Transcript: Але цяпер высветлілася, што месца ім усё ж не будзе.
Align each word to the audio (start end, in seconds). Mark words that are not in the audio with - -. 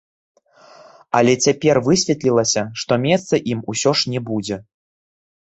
Але 1.19 1.33
цяпер 1.47 1.79
высветлілася, 1.89 2.63
што 2.85 2.93
месца 3.05 3.41
ім 3.53 3.63
усё 3.75 3.95
ж 4.01 4.17
не 4.17 4.25
будзе. 4.33 4.57